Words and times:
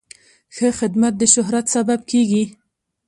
ښه 0.55 0.67
خدمت 0.79 1.13
د 1.17 1.21
شهرت 1.33 1.65
سبب 1.75 1.99
کېږي. 2.11 2.43